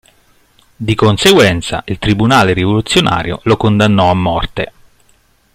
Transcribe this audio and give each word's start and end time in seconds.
Di 0.75 0.95
conseguenza, 0.95 1.83
il 1.85 1.99
Tribunale 1.99 2.53
rivoluzionario 2.53 3.39
lo 3.43 3.55
condannò 3.55 4.09
a 4.09 4.15
morte. 4.15 4.73